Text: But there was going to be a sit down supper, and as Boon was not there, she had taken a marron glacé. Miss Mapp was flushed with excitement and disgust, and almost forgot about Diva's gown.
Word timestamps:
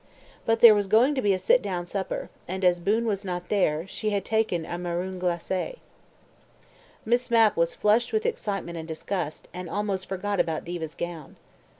But 0.47 0.61
there 0.61 0.73
was 0.73 0.87
going 0.87 1.13
to 1.13 1.21
be 1.21 1.31
a 1.31 1.37
sit 1.37 1.61
down 1.61 1.85
supper, 1.85 2.31
and 2.47 2.65
as 2.65 2.79
Boon 2.79 3.05
was 3.05 3.23
not 3.23 3.49
there, 3.49 3.85
she 3.85 4.09
had 4.09 4.25
taken 4.25 4.65
a 4.65 4.79
marron 4.79 5.19
glacé. 5.21 5.77
Miss 7.05 7.29
Mapp 7.29 7.55
was 7.55 7.75
flushed 7.75 8.11
with 8.11 8.25
excitement 8.25 8.79
and 8.79 8.87
disgust, 8.87 9.47
and 9.53 9.69
almost 9.69 10.09
forgot 10.09 10.39
about 10.39 10.65
Diva's 10.65 10.95
gown. 10.95 11.35